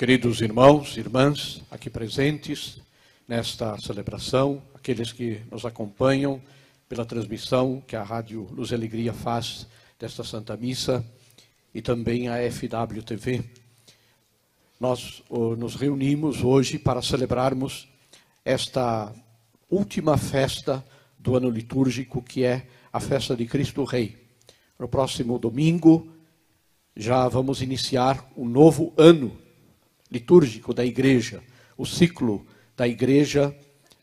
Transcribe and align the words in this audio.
Queridos 0.00 0.40
irmãos, 0.40 0.96
irmãs, 0.96 1.60
aqui 1.70 1.90
presentes 1.90 2.80
nesta 3.28 3.76
celebração, 3.76 4.62
aqueles 4.74 5.12
que 5.12 5.42
nos 5.50 5.66
acompanham 5.66 6.40
pela 6.88 7.04
transmissão 7.04 7.82
que 7.86 7.94
a 7.94 8.02
Rádio 8.02 8.48
Luz 8.50 8.70
e 8.70 8.74
Alegria 8.74 9.12
faz 9.12 9.66
desta 9.98 10.24
Santa 10.24 10.56
Missa 10.56 11.04
e 11.74 11.82
também 11.82 12.30
a 12.30 12.36
FWTV. 12.50 13.44
Nós 14.80 15.22
nos 15.28 15.74
reunimos 15.74 16.42
hoje 16.42 16.78
para 16.78 17.02
celebrarmos 17.02 17.86
esta 18.42 19.14
última 19.68 20.16
festa 20.16 20.82
do 21.18 21.36
ano 21.36 21.50
litúrgico, 21.50 22.22
que 22.22 22.42
é 22.42 22.66
a 22.90 23.00
festa 23.00 23.36
de 23.36 23.44
Cristo 23.44 23.84
Rei. 23.84 24.16
No 24.78 24.88
próximo 24.88 25.38
domingo, 25.38 26.10
já 26.96 27.28
vamos 27.28 27.60
iniciar 27.60 28.26
um 28.34 28.48
novo 28.48 28.94
ano 28.96 29.49
litúrgico 30.10 30.74
da 30.74 30.84
igreja. 30.84 31.42
O 31.76 31.86
ciclo 31.86 32.44
da 32.76 32.86
igreja 32.86 33.54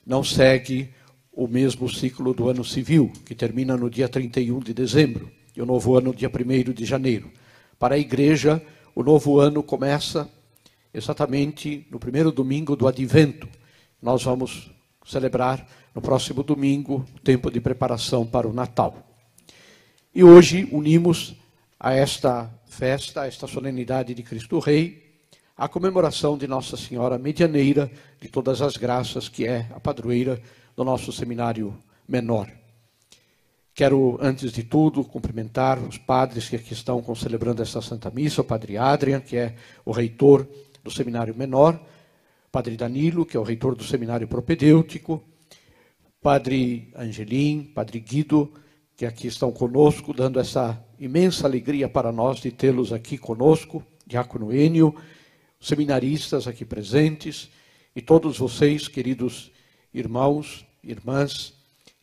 não 0.05 0.23
segue 0.23 0.89
o 1.31 1.47
mesmo 1.47 1.87
ciclo 1.87 2.33
do 2.33 2.49
ano 2.49 2.63
civil, 2.63 3.11
que 3.25 3.35
termina 3.35 3.77
no 3.77 3.89
dia 3.89 4.09
31 4.09 4.59
de 4.59 4.73
dezembro, 4.73 5.29
e 5.55 5.61
o 5.61 5.65
novo 5.65 5.95
ano 5.95 6.13
dia 6.13 6.29
1 6.29 6.73
de 6.73 6.85
janeiro. 6.85 7.31
Para 7.77 7.95
a 7.95 7.99
igreja, 7.99 8.61
o 8.95 9.03
novo 9.03 9.39
ano 9.39 9.61
começa 9.61 10.27
exatamente 10.93 11.85
no 11.91 11.99
primeiro 11.99 12.31
domingo 12.31 12.75
do 12.75 12.87
advento. 12.87 13.47
Nós 14.01 14.23
vamos 14.23 14.71
celebrar 15.05 15.67
no 15.93 16.01
próximo 16.01 16.41
domingo 16.41 17.05
o 17.15 17.19
tempo 17.19 17.51
de 17.51 17.59
preparação 17.59 18.25
para 18.25 18.47
o 18.47 18.53
Natal. 18.53 19.07
E 20.13 20.23
hoje 20.23 20.67
unimos 20.71 21.35
a 21.79 21.93
esta 21.93 22.51
festa, 22.65 23.21
a 23.21 23.27
esta 23.27 23.45
solenidade 23.45 24.15
de 24.15 24.23
Cristo 24.23 24.57
Rei, 24.57 25.06
a 25.57 25.67
comemoração 25.67 26.37
de 26.37 26.47
Nossa 26.47 26.77
Senhora 26.77 27.17
Medianeira 27.17 27.91
de 28.21 28.27
todas 28.29 28.61
as 28.61 28.77
graças, 28.77 29.27
que 29.27 29.47
é 29.47 29.67
a 29.73 29.79
padroeira 29.79 30.39
do 30.75 30.83
nosso 30.83 31.11
seminário 31.11 31.75
menor. 32.07 32.47
Quero, 33.73 34.19
antes 34.21 34.51
de 34.51 34.61
tudo, 34.63 35.03
cumprimentar 35.03 35.79
os 35.79 35.97
padres 35.97 36.47
que 36.47 36.55
aqui 36.55 36.73
estão 36.73 37.03
celebrando 37.15 37.63
esta 37.63 37.81
Santa 37.81 38.11
Missa, 38.11 38.41
o 38.41 38.43
Padre 38.43 38.77
Adrian, 38.77 39.19
que 39.19 39.35
é 39.35 39.55
o 39.83 39.91
reitor 39.91 40.47
do 40.83 40.91
seminário 40.91 41.35
menor, 41.35 41.79
Padre 42.51 42.77
Danilo, 42.77 43.25
que 43.25 43.35
é 43.35 43.39
o 43.39 43.43
reitor 43.43 43.75
do 43.75 43.83
seminário 43.83 44.27
propedêutico, 44.27 45.23
Padre 46.21 46.91
Angelim, 46.95 47.63
Padre 47.63 47.99
Guido, 47.99 48.51
que 48.95 49.07
aqui 49.07 49.27
estão 49.27 49.51
conosco, 49.51 50.13
dando 50.13 50.39
essa 50.39 50.79
imensa 50.99 51.47
alegria 51.47 51.89
para 51.89 52.11
nós 52.11 52.39
de 52.39 52.51
tê-los 52.51 52.93
aqui 52.93 53.17
conosco, 53.17 53.83
Diácono 54.05 54.53
Enio, 54.53 54.95
seminaristas 55.59 56.47
aqui 56.47 56.63
presentes 56.63 57.49
e 57.95 58.01
todos 58.01 58.37
vocês, 58.37 58.87
queridos 58.87 59.51
irmãos, 59.93 60.65
irmãs, 60.83 61.53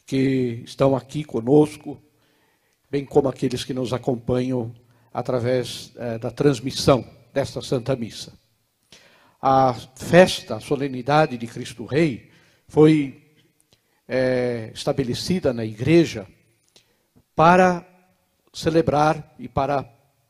que 0.07 0.63
estão 0.65 0.97
aqui 0.97 1.25
conosco, 1.25 2.01
bem 2.91 3.05
como 3.05 3.29
aqueles 3.29 3.65
que 3.65 3.73
nos 3.73 3.93
acompanham 3.93 4.75
através 5.13 5.93
eh, 5.97 6.19
da 6.19 6.31
transmissão 6.31 7.09
desta 7.33 7.63
Santa 7.63 7.97
Missa. 7.97 8.33
A 9.41 9.75
festa, 9.95 10.57
a 10.57 10.61
solenidade 10.61 11.39
de 11.39 11.47
Cristo 11.47 11.85
Rei 11.85 12.31
foi 12.67 13.23
eh, 14.09 14.71
estabelecida 14.75 15.53
na 15.53 15.65
igreja 15.65 16.27
para 17.35 17.87
celebrar 18.53 19.35
e 19.39 19.49
para, 19.49 19.83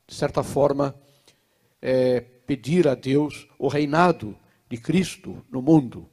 de 0.06 0.14
certa 0.14 0.42
forma, 0.42 0.94
eh, 1.80 2.24
pedir 2.46 2.86
a 2.88 2.94
Deus 2.94 3.46
o 3.58 3.68
reinado 3.68 4.36
de 4.68 4.76
Cristo 4.76 5.44
no 5.50 5.62
mundo. 5.62 6.08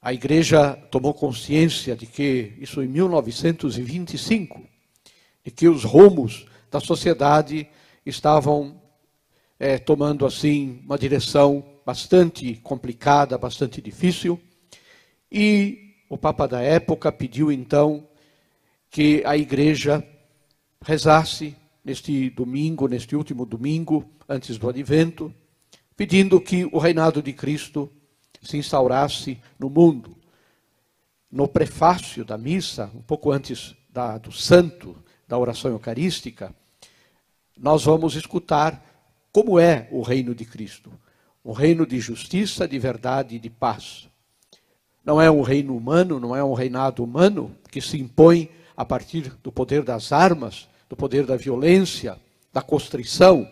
A 0.00 0.12
igreja 0.12 0.74
tomou 0.90 1.14
consciência 1.14 1.94
de 1.94 2.06
que, 2.06 2.54
isso 2.58 2.82
em 2.82 2.88
1925, 2.88 4.60
de 5.44 5.50
que 5.50 5.68
os 5.68 5.84
rumos 5.84 6.46
da 6.70 6.80
sociedade 6.80 7.68
estavam 8.04 8.80
é, 9.58 9.78
tomando 9.78 10.26
assim 10.26 10.82
uma 10.84 10.98
direção 10.98 11.64
bastante 11.86 12.56
complicada, 12.56 13.38
bastante 13.38 13.80
difícil, 13.80 14.40
e 15.30 15.94
o 16.08 16.18
Papa 16.18 16.46
da 16.48 16.60
época 16.60 17.12
pediu 17.12 17.50
então 17.50 18.06
que 18.90 19.22
a 19.24 19.36
igreja 19.36 20.06
rezasse 20.84 21.56
neste 21.84 22.30
domingo, 22.30 22.86
neste 22.86 23.16
último 23.16 23.44
domingo, 23.44 24.04
antes 24.28 24.58
do 24.58 24.68
advento, 24.68 25.34
pedindo 25.96 26.40
que 26.40 26.64
o 26.66 26.78
reinado 26.78 27.22
de 27.22 27.32
Cristo 27.32 27.90
se 28.40 28.56
instaurasse 28.56 29.38
no 29.58 29.68
mundo. 29.68 30.16
No 31.30 31.48
prefácio 31.48 32.24
da 32.24 32.36
missa, 32.36 32.90
um 32.94 33.02
pouco 33.02 33.30
antes 33.30 33.74
da, 33.90 34.18
do 34.18 34.32
santo, 34.32 34.96
da 35.26 35.38
oração 35.38 35.70
eucarística, 35.70 36.54
nós 37.56 37.84
vamos 37.84 38.14
escutar 38.14 38.84
como 39.32 39.58
é 39.58 39.88
o 39.90 40.02
reino 40.02 40.34
de 40.34 40.44
Cristo. 40.44 40.92
Um 41.44 41.52
reino 41.52 41.86
de 41.86 41.98
justiça, 41.98 42.68
de 42.68 42.78
verdade 42.78 43.36
e 43.36 43.38
de 43.38 43.50
paz. 43.50 44.08
Não 45.04 45.20
é 45.20 45.30
um 45.30 45.42
reino 45.42 45.76
humano, 45.76 46.20
não 46.20 46.36
é 46.36 46.44
um 46.44 46.52
reinado 46.52 47.02
humano 47.02 47.56
que 47.70 47.80
se 47.80 47.98
impõe 47.98 48.50
a 48.76 48.84
partir 48.84 49.32
do 49.42 49.50
poder 49.50 49.82
das 49.82 50.12
armas, 50.12 50.68
do 50.92 50.96
poder 50.96 51.24
da 51.24 51.38
violência, 51.38 52.20
da 52.52 52.60
constrição, 52.60 53.50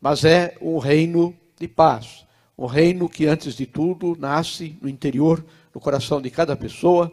mas 0.00 0.24
é 0.24 0.56
um 0.60 0.78
reino 0.78 1.36
de 1.58 1.66
paz. 1.66 2.24
Um 2.56 2.66
reino 2.66 3.08
que, 3.08 3.26
antes 3.26 3.56
de 3.56 3.66
tudo, 3.66 4.16
nasce 4.16 4.78
no 4.80 4.88
interior, 4.88 5.44
no 5.74 5.80
coração 5.80 6.22
de 6.22 6.30
cada 6.30 6.54
pessoa, 6.54 7.12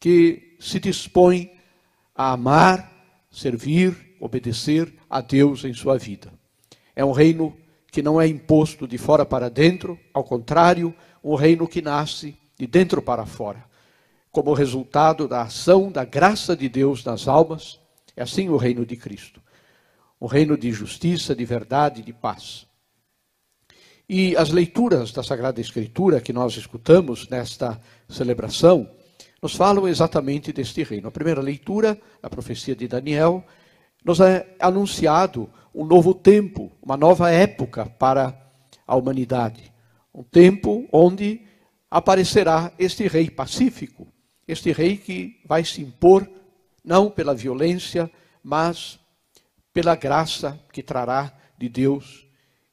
que 0.00 0.56
se 0.58 0.80
dispõe 0.80 1.52
a 2.16 2.32
amar, 2.32 2.90
servir, 3.30 4.16
obedecer 4.18 4.90
a 5.10 5.20
Deus 5.20 5.62
em 5.62 5.74
sua 5.74 5.98
vida. 5.98 6.32
É 6.96 7.04
um 7.04 7.12
reino 7.12 7.54
que 7.90 8.00
não 8.00 8.18
é 8.18 8.26
imposto 8.26 8.88
de 8.88 8.96
fora 8.96 9.26
para 9.26 9.50
dentro, 9.50 10.00
ao 10.14 10.24
contrário, 10.24 10.94
um 11.22 11.34
reino 11.34 11.68
que 11.68 11.82
nasce 11.82 12.34
de 12.58 12.66
dentro 12.66 13.02
para 13.02 13.26
fora, 13.26 13.62
como 14.30 14.54
resultado 14.54 15.28
da 15.28 15.42
ação 15.42 15.92
da 15.92 16.02
graça 16.02 16.56
de 16.56 16.66
Deus 16.66 17.04
nas 17.04 17.28
almas 17.28 17.81
é 18.16 18.22
assim 18.22 18.48
o 18.48 18.56
reino 18.56 18.84
de 18.84 18.96
Cristo. 18.96 19.40
Um 20.20 20.26
reino 20.26 20.56
de 20.56 20.70
justiça, 20.72 21.34
de 21.34 21.44
verdade 21.44 22.02
de 22.02 22.12
paz. 22.12 22.66
E 24.08 24.36
as 24.36 24.50
leituras 24.50 25.12
da 25.12 25.22
Sagrada 25.22 25.60
Escritura 25.60 26.20
que 26.20 26.32
nós 26.32 26.56
escutamos 26.56 27.28
nesta 27.28 27.80
celebração 28.08 28.88
nos 29.42 29.54
falam 29.54 29.88
exatamente 29.88 30.52
deste 30.52 30.82
reino. 30.82 31.08
A 31.08 31.10
primeira 31.10 31.40
leitura, 31.40 31.98
a 32.22 32.30
profecia 32.30 32.76
de 32.76 32.86
Daniel, 32.86 33.44
nos 34.04 34.20
é 34.20 34.54
anunciado 34.60 35.50
um 35.74 35.84
novo 35.84 36.14
tempo, 36.14 36.70
uma 36.82 36.96
nova 36.96 37.30
época 37.30 37.86
para 37.86 38.38
a 38.86 38.94
humanidade. 38.94 39.72
Um 40.14 40.22
tempo 40.22 40.86
onde 40.92 41.42
aparecerá 41.90 42.72
este 42.78 43.08
rei 43.08 43.30
pacífico, 43.30 44.06
este 44.46 44.72
rei 44.72 44.96
que 44.96 45.40
vai 45.46 45.64
se 45.64 45.80
impor 45.80 46.28
não 46.84 47.10
pela 47.10 47.34
violência, 47.34 48.10
mas 48.42 48.98
pela 49.72 49.94
graça 49.94 50.58
que 50.72 50.82
trará 50.82 51.32
de 51.56 51.68
Deus 51.68 52.26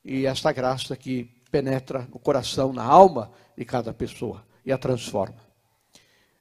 e 0.04 0.26
esta 0.26 0.52
graça 0.52 0.96
que 0.96 1.26
penetra 1.52 2.08
no 2.12 2.20
coração, 2.20 2.74
na 2.74 2.84
alma 2.84 3.32
de 3.58 3.66
cada 3.66 3.94
pessoa 3.94 4.46
e 4.66 4.72
a 4.72 4.78
transforma. 4.78 5.38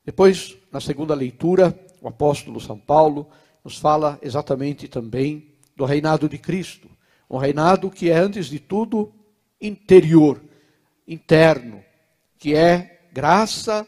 Depois, 0.05 0.57
na 0.73 0.81
segunda 0.81 1.15
leitura, 1.15 1.79
o 2.01 2.09
apóstolo 2.09 2.61
São 2.61 2.79
Paulo 2.79 3.29
nos 3.65 3.79
fala 3.79 4.19
exatamente 4.23 4.89
também 4.89 5.55
do 5.77 5.85
reinado 5.85 6.29
de 6.29 6.39
Cristo, 6.39 6.89
um 7.29 7.37
reinado 7.37 7.91
que 7.91 8.11
é 8.11 8.17
antes 8.17 8.47
de 8.47 8.59
tudo 8.59 9.13
interior, 9.61 10.41
interno, 11.07 11.85
que 12.39 12.55
é 12.55 13.09
graça 13.13 13.87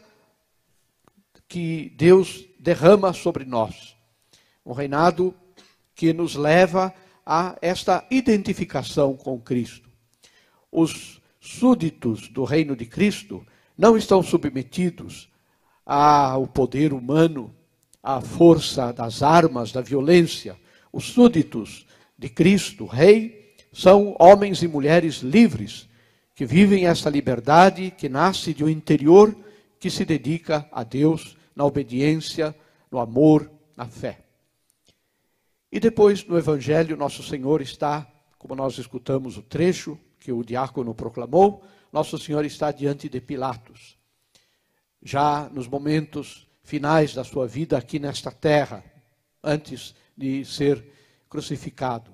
que 1.47 1.91
Deus 1.97 2.45
derrama 2.61 3.11
sobre 3.11 3.43
nós. 3.43 3.95
Um 4.63 4.71
reinado 4.71 5.33
que 5.95 6.13
nos 6.13 6.35
leva 6.35 6.93
a 7.25 7.57
esta 7.59 8.05
identificação 8.11 9.15
com 9.17 9.39
Cristo. 9.39 9.89
Os 10.71 11.19
súditos 11.39 12.27
do 12.27 12.43
reino 12.43 12.75
de 12.75 12.85
Cristo 12.85 13.43
não 13.75 13.97
estão 13.97 14.21
submetidos 14.21 15.27
ao 15.83 16.45
poder 16.45 16.93
humano, 16.93 17.53
à 18.01 18.21
força 18.21 18.93
das 18.93 19.23
armas, 19.23 19.71
da 19.71 19.81
violência. 19.81 20.55
Os 20.93 21.05
súditos 21.05 21.87
de 22.15 22.29
Cristo, 22.29 22.85
Rei, 22.85 23.55
são 23.73 24.15
homens 24.19 24.61
e 24.61 24.67
mulheres 24.67 25.21
livres 25.21 25.89
que 26.35 26.45
vivem 26.45 26.85
essa 26.85 27.09
liberdade 27.09 27.91
que 27.97 28.07
nasce 28.07 28.53
de 28.53 28.63
um 28.63 28.69
interior 28.69 29.35
que 29.79 29.89
se 29.89 30.05
dedica 30.05 30.67
a 30.71 30.83
Deus 30.83 31.35
na 31.55 31.65
obediência, 31.65 32.55
no 32.89 32.99
amor, 32.99 33.51
na 33.75 33.85
fé. 33.85 34.23
E 35.71 35.79
depois, 35.79 36.25
no 36.25 36.37
Evangelho, 36.37 36.97
nosso 36.97 37.23
Senhor 37.23 37.61
está 37.61 38.11
como 38.41 38.55
nós 38.55 38.75
escutamos 38.79 39.37
o 39.37 39.43
trecho 39.43 39.99
que 40.19 40.31
o 40.31 40.43
diácono 40.43 40.95
proclamou, 40.95 41.63
Nosso 41.93 42.17
Senhor 42.17 42.43
está 42.43 42.71
diante 42.71 43.07
de 43.07 43.21
Pilatos. 43.21 43.99
Já 44.99 45.47
nos 45.49 45.67
momentos 45.67 46.47
finais 46.63 47.13
da 47.13 47.23
sua 47.23 47.45
vida 47.45 47.77
aqui 47.77 47.99
nesta 47.99 48.31
terra, 48.31 48.83
antes 49.43 49.93
de 50.17 50.43
ser 50.43 50.83
crucificado. 51.29 52.11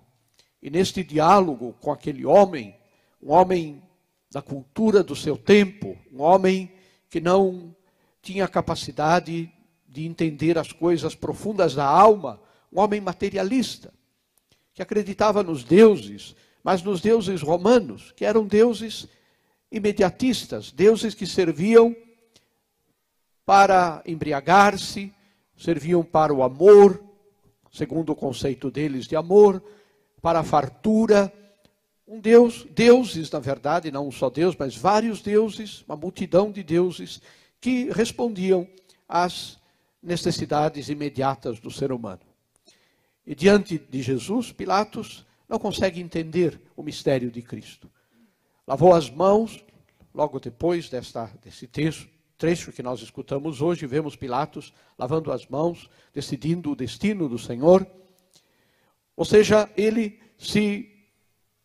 E 0.62 0.69
neste 0.69 1.01
diálogo 1.01 1.78
com 1.80 1.94
aquele 1.94 2.25
homem, 2.25 2.75
um 3.24 3.31
homem 3.31 3.81
da 4.30 4.42
cultura 4.42 5.01
do 5.01 5.16
seu 5.16 5.38
tempo, 5.38 5.98
um 6.12 6.22
homem 6.22 6.69
que 7.10 7.22
não 7.22 7.74
tinha 8.28 8.46
capacidade 8.46 9.50
de 9.88 10.06
entender 10.06 10.58
as 10.58 10.74
coisas 10.74 11.16
profundas 11.16 11.74
da 11.74 11.86
alma, 11.86 12.42
um 12.70 12.82
homem 12.82 13.00
materialista, 13.00 13.94
que 14.74 14.82
acreditava 14.82 15.42
nos 15.42 15.64
deuses, 15.64 16.36
mas 16.62 16.84
nos 16.84 17.00
deuses 17.00 17.42
romanos, 17.42 18.12
que 18.18 18.26
eram 18.26 18.46
deuses 18.46 19.08
imediatistas, 19.72 20.74
deuses 20.74 21.16
que 21.16 21.26
serviam 21.26 21.96
para 23.46 24.04
embriagar-se, 24.06 25.14
serviam 25.56 26.04
para 26.04 26.34
o 26.34 26.44
amor, 26.44 27.02
segundo 27.72 28.12
o 28.12 28.16
conceito 28.16 28.70
deles 28.70 29.08
de 29.08 29.16
amor, 29.16 29.64
para 30.22 30.40
a 30.40 30.44
fartura. 30.44 31.32
Um 32.06 32.20
Deus, 32.20 32.68
deuses, 32.72 33.32
na 33.32 33.40
verdade, 33.40 33.90
não 33.90 34.10
um 34.10 34.12
só 34.12 34.30
Deus, 34.30 34.54
mas 34.54 34.76
vários 34.76 35.22
deuses, 35.22 35.82
uma 35.88 35.96
multidão 35.96 36.52
de 36.52 36.62
deuses 36.62 37.22
que 37.59 37.89
respondiam 37.92 38.68
às 39.07 39.59
necessidades 40.01 40.89
imediatas 40.89 41.59
do 41.59 41.71
ser 41.71 41.92
humano. 41.92 42.21
E 43.25 43.36
diante 43.36 43.77
de 43.77 44.01
Jesus, 44.01 44.51
Pilatos 44.51 45.25
não 45.50 45.59
consegue 45.59 46.00
entender 46.00 46.62
o 46.75 46.83
mistério 46.83 47.30
de 47.31 47.42
Cristo. 47.42 47.92
Lavou 48.65 48.94
as 48.94 49.09
mãos, 49.09 49.63
logo 50.13 50.39
depois 50.39 50.89
desta, 50.89 51.25
desse 51.44 51.68
texto, 51.68 52.07
trecho 52.38 52.71
que 52.71 52.83
nós 52.83 53.01
escutamos 53.01 53.62
hoje, 53.62 53.88
vemos 53.88 54.15
Pilatos 54.15 54.74
lavando 54.98 55.31
as 55.31 55.48
mãos, 55.48 55.89
decidindo 56.13 56.71
o 56.71 56.75
destino 56.75 57.27
do 57.27 57.38
Senhor. 57.38 57.86
Ou 59.15 59.25
seja, 59.25 59.69
ele 59.75 60.19
se 60.38 60.89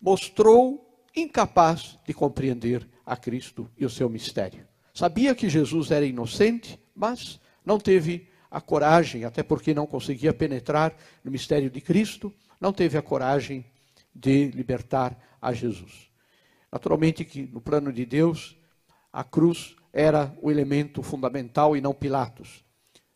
mostrou 0.00 1.06
incapaz 1.14 1.98
de 2.06 2.14
compreender 2.14 2.88
a 3.04 3.16
Cristo 3.16 3.70
e 3.76 3.84
o 3.84 3.90
seu 3.90 4.08
mistério. 4.08 4.66
Sabia 4.92 5.34
que 5.34 5.48
Jesus 5.48 5.90
era 5.90 6.04
inocente, 6.04 6.78
mas 6.94 7.40
não 7.64 7.78
teve 7.78 8.28
a 8.50 8.60
coragem, 8.60 9.24
até 9.24 9.42
porque 9.42 9.72
não 9.72 9.86
conseguia 9.86 10.34
penetrar 10.34 10.94
no 11.24 11.30
mistério 11.30 11.70
de 11.70 11.80
Cristo, 11.80 12.32
não 12.60 12.72
teve 12.72 12.98
a 12.98 13.02
coragem 13.02 13.64
de 14.14 14.50
libertar 14.50 15.18
a 15.40 15.52
Jesus. 15.52 16.10
Naturalmente 16.70 17.24
que 17.24 17.42
no 17.42 17.60
plano 17.60 17.92
de 17.92 18.04
Deus, 18.04 18.56
a 19.12 19.24
cruz 19.24 19.74
era 19.92 20.34
o 20.40 20.50
elemento 20.50 21.02
fundamental 21.02 21.76
e 21.76 21.80
não 21.80 21.94
Pilatos. 21.94 22.64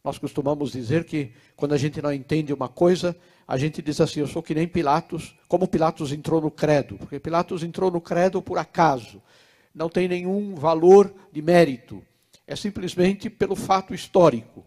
Nós 0.03 0.19
costumamos 0.19 0.73
dizer 0.73 1.05
que 1.05 1.33
quando 1.57 1.73
a 1.73 1.79
gente 1.79 2.01
não 2.01 2.13
entende 2.13 2.53
uma 2.53 2.69
coisa, 2.69 3.17
a 3.47 3.57
gente 3.57 3.83
diz 3.83 4.01
assim: 4.01 4.21
eu 4.21 4.27
sou 4.27 4.43
que 4.43 4.55
nem 4.55 4.69
Pilatos, 4.69 5.35
como 5.49 5.67
Pilatos 5.67 6.13
entrou 6.13 6.41
no 6.41 6.51
credo, 6.51 6.97
porque 6.97 7.19
Pilatos 7.19 7.63
entrou 7.63 7.91
no 7.91 8.01
credo 8.01 8.41
por 8.41 8.59
acaso, 8.59 9.23
não 9.77 9.91
tem 9.91 10.09
nenhum 10.09 10.55
valor 10.55 11.15
de 11.31 11.43
mérito, 11.43 12.03
é 12.47 12.57
simplesmente 12.57 13.29
pelo 13.29 13.55
fato 13.55 13.95
histórico. 13.95 14.65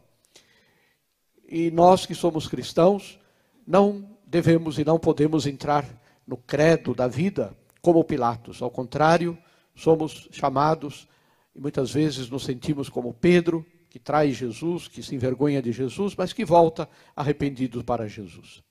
E 1.47 1.71
nós 1.71 2.06
que 2.06 2.13
somos 2.13 2.47
cristãos, 2.47 3.19
não 3.65 4.07
devemos 4.23 4.77
e 4.77 4.85
não 4.85 5.00
podemos 5.00 5.47
entrar 5.47 5.83
no 6.27 6.38
credo 6.38 6.94
da 6.94 7.07
vida 7.07 7.57
como 7.81 8.03
Pilatos. 8.03 8.61
Ao 8.61 8.69
contrário, 8.69 9.35
somos 9.73 10.29
chamados 10.31 11.07
e 11.56 11.59
muitas 11.59 11.91
vezes 11.91 12.29
nos 12.29 12.44
sentimos 12.44 12.88
como 12.88 13.11
Pedro, 13.11 13.65
que 13.89 13.97
trai 13.97 14.31
Jesus, 14.31 14.88
que 14.88 15.01
se 15.01 15.15
envergonha 15.15 15.59
de 15.59 15.71
Jesus, 15.71 16.15
mas 16.15 16.31
que 16.31 16.45
volta 16.45 16.88
arrependido 17.15 17.83
para 17.83 18.07
Jesus. 18.07 18.61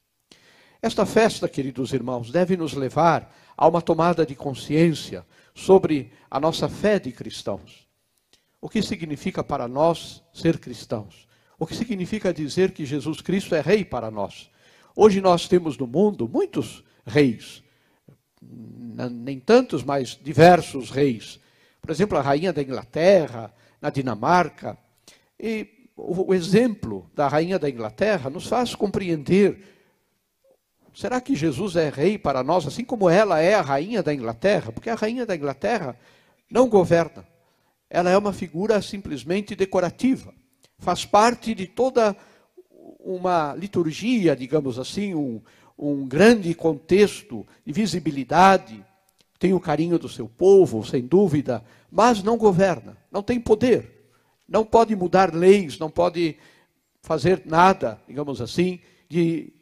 Esta 0.81 1.05
festa, 1.05 1.49
queridos 1.49 1.93
irmãos, 1.93 2.31
deve 2.31 2.57
nos 2.57 2.73
levar 2.75 3.35
a 3.57 3.67
uma 3.67 3.83
tomada 3.83 4.25
de 4.25 4.37
consciência 4.37 5.27
sobre 5.53 6.13
a 6.31 6.39
nossa 6.39 6.69
fé 6.69 7.01
de 7.01 7.11
cristãos. 7.11 7.89
O 8.61 8.69
que 8.69 8.81
significa 8.81 9.43
para 9.43 9.67
nós 9.67 10.23
ser 10.33 10.59
cristãos? 10.59 11.27
O 11.59 11.67
que 11.67 11.75
significa 11.75 12.33
dizer 12.33 12.71
que 12.71 12.87
Jesus 12.87 13.21
Cristo 13.21 13.57
é 13.57 13.61
rei 13.61 13.85
para 13.85 14.09
nós? 14.09 14.51
Hoje 14.95 15.21
nós 15.21 15.49
temos 15.49 15.77
no 15.77 15.87
mundo 15.87 16.29
muitos 16.29 16.85
reis, 17.05 17.63
nem 18.41 19.41
tantos, 19.41 19.83
mas 19.83 20.19
diversos 20.23 20.91
reis. 20.91 21.41
Por 21.81 21.91
exemplo, 21.91 22.17
a 22.17 22.23
rainha 22.23 22.53
da 22.53 22.63
Inglaterra, 22.63 23.53
na 23.81 23.91
Dinamarca. 23.91 24.79
E 25.39 25.89
o 25.97 26.33
exemplo 26.33 27.11
da 27.15 27.27
rainha 27.27 27.59
da 27.59 27.69
Inglaterra 27.69 28.31
nos 28.31 28.47
faz 28.47 28.75
compreender: 28.75 29.78
será 30.99 31.21
que 31.21 31.37
Jesus 31.37 31.77
é 31.77 31.89
rei 31.89 32.19
para 32.19 32.43
nós, 32.43 32.67
assim 32.67 32.85
como 32.85 33.09
ela 33.09 33.39
é 33.39 33.55
a 33.55 33.61
rainha 33.61 34.03
da 34.03 34.13
Inglaterra? 34.13 34.73
Porque 34.73 34.91
a 34.91 34.97
rainha 34.97 35.25
da 35.25 35.37
Inglaterra 35.37 35.97
não 36.51 36.69
governa, 36.69 37.25
ela 37.89 38.11
é 38.11 38.19
uma 38.19 38.33
figura 38.33 38.83
simplesmente 38.83 39.55
decorativa. 39.55 40.35
Faz 40.77 41.05
parte 41.05 41.55
de 41.55 41.69
toda 41.69 42.17
uma 42.99 43.55
liturgia, 43.55 44.35
digamos 44.35 44.77
assim, 44.77 45.15
um, 45.15 45.41
um 45.79 46.05
grande 46.05 46.53
contexto 46.53 47.47
de 47.65 47.73
visibilidade, 47.73 48.85
tem 49.39 49.53
o 49.55 49.61
carinho 49.61 50.01
do 50.01 50.09
seu 50.09 50.29
povo, 50.29 50.85
sem 50.85 51.07
dúvida, 51.07 51.63
mas 51.89 52.25
não 52.25 52.37
governa, 52.37 52.97
não 53.09 53.23
tem 53.23 53.39
poder, 53.39 54.11
não 54.49 54.65
pode 54.65 54.97
mudar 54.97 55.33
leis, 55.33 55.79
não 55.79 55.91
pode 55.91 56.37
fazer 57.03 57.43
nada, 57.47 58.03
digamos 58.09 58.41
assim, 58.41 58.81
de, 59.09 59.53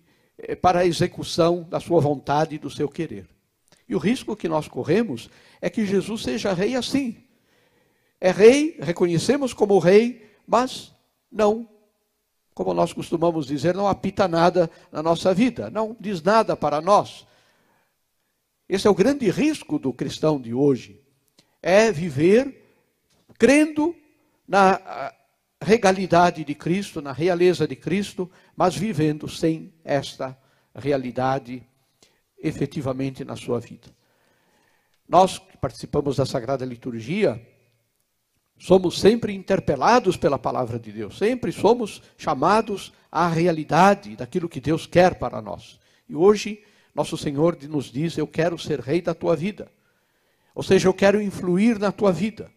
para 0.61 0.81
a 0.81 0.87
execução 0.87 1.63
da 1.63 1.81
sua 1.81 2.01
vontade 2.01 2.57
e 2.57 2.59
do 2.59 2.71
seu 2.71 2.89
querer. 2.89 3.29
E 3.89 3.95
o 3.95 3.99
risco 3.99 4.37
que 4.37 4.49
nós 4.49 4.69
corremos 4.69 5.31
é 5.61 5.71
que 5.71 5.87
Jesus 5.87 6.23
seja 6.23 6.53
rei 6.53 6.75
assim. 6.75 7.17
É 8.21 8.31
rei, 8.31 8.77
reconhecemos 8.81 9.53
como 9.53 9.79
rei, 9.79 10.31
mas 10.47 10.93
não, 11.31 11.69
como 12.55 12.73
nós 12.73 12.93
costumamos 12.93 13.47
dizer, 13.47 13.75
não 13.75 13.87
apita 13.87 14.27
nada 14.27 14.71
na 14.91 15.03
nossa 15.03 15.35
vida, 15.35 15.71
não 15.71 15.97
diz 16.01 16.23
nada 16.23 16.57
para 16.57 16.81
nós. 16.81 17.27
Esse 18.69 18.87
é 18.87 18.91
o 18.91 18.95
grande 18.95 19.31
risco 19.31 19.79
do 19.79 19.93
cristão 19.93 20.41
de 20.41 20.53
hoje, 20.53 21.01
é 21.63 21.93
viver 21.93 22.65
crendo 23.39 23.95
na 24.49 25.13
regalidade 25.61 26.45
de 26.45 26.55
Cristo, 26.55 27.03
na 27.03 27.13
realeza 27.13 27.67
de 27.69 27.77
Cristo, 27.77 28.31
mas 28.57 28.75
vivendo 28.75 29.29
sem 29.29 29.73
esta 29.85 30.37
realidade 30.75 31.63
efetivamente 32.39 33.25
na 33.25 33.37
sua 33.37 33.61
vida. 33.61 33.89
Nós 35.09 35.39
que 35.39 35.57
participamos 35.57 36.17
da 36.17 36.27
Sagrada 36.27 36.65
Liturgia, 36.65 37.41
Somos 38.59 38.99
sempre 38.99 39.35
interpelados 39.35 40.17
pela 40.17 40.39
palavra 40.39 40.79
de 40.79 40.91
Deus, 40.91 41.19
sempre 41.19 41.53
somos 41.53 42.03
chamados 42.17 42.93
à 43.13 43.29
realidade 43.29 44.17
daquilo 44.17 44.49
que 44.49 44.61
Deus 44.61 44.87
quer 44.87 45.19
para 45.19 45.43
nós. 45.43 45.79
E 46.09 46.17
hoje, 46.17 46.63
nosso 46.95 47.19
Senhor 47.19 47.57
nos 47.69 47.87
diz: 47.87 48.17
Eu 48.17 48.27
quero 48.27 48.59
ser 48.59 48.81
rei 48.81 49.03
da 49.03 49.15
tua 49.15 49.37
vida. 49.37 49.71
Ou 50.55 50.63
seja, 50.63 50.89
eu 50.89 50.95
quero 50.95 51.21
influir 51.21 51.79
na 51.79 51.93
tua 51.93 52.11
vida. 52.11 52.51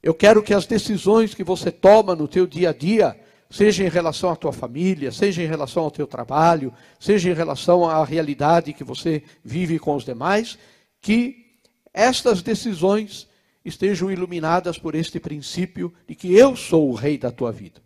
Eu 0.00 0.14
quero 0.14 0.40
que 0.40 0.54
as 0.54 0.66
decisões 0.66 1.34
que 1.34 1.42
você 1.42 1.72
toma 1.72 2.14
no 2.14 2.28
teu 2.28 2.46
dia 2.46 2.70
a 2.70 2.72
dia, 2.72 3.20
seja 3.50 3.84
em 3.84 3.88
relação 3.88 4.30
à 4.30 4.36
tua 4.36 4.52
família, 4.52 5.10
seja 5.10 5.42
em 5.42 5.46
relação 5.46 5.84
ao 5.84 5.90
teu 5.90 6.06
trabalho, 6.06 6.72
seja 7.00 7.30
em 7.30 7.34
relação 7.34 7.88
à 7.88 8.04
realidade 8.04 8.72
que 8.72 8.84
você 8.84 9.22
vive 9.42 9.78
com 9.78 9.94
os 9.94 10.04
demais, 10.04 10.58
que 11.00 11.46
estas 11.92 12.42
decisões 12.42 13.26
estejam 13.64 14.10
iluminadas 14.10 14.78
por 14.78 14.94
este 14.94 15.18
princípio 15.18 15.92
de 16.06 16.14
que 16.14 16.34
eu 16.34 16.54
sou 16.56 16.90
o 16.90 16.94
rei 16.94 17.16
da 17.16 17.30
tua 17.30 17.50
vida. 17.50 17.80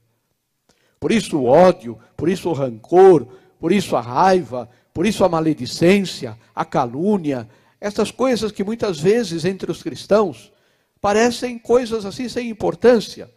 Por 0.99 1.13
isso 1.13 1.39
o 1.39 1.47
ódio, 1.47 1.99
por 2.17 2.29
isso 2.29 2.49
o 2.49 2.53
rancor, 2.53 3.27
por 3.59 3.73
isso 3.73 3.97
a 3.97 4.01
raiva, 4.01 4.69
por 4.93 5.07
isso 5.07 5.25
a 5.25 5.29
maledicência, 5.29 6.39
a 6.55 6.65
calúnia, 6.65 7.49
essas 7.81 8.11
coisas 8.11 8.53
que 8.53 8.63
muitas 8.63 9.01
vezes 9.01 9.45
entre 9.45 9.71
os 9.71 9.83
cristãos 9.83 10.53
parecem 11.01 11.59
coisas 11.59 12.05
assim 12.05 12.29
sem 12.29 12.49
importância 12.49 13.31